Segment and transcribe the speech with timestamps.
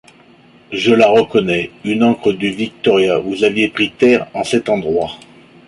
[0.71, 1.69] Je la reconnais!
[1.85, 3.19] une ancre du Victoria!
[3.19, 5.11] vous aviez pris terre en cet endroit!